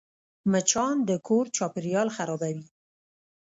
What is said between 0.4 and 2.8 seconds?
مچان د کور چاپېریال خرابوي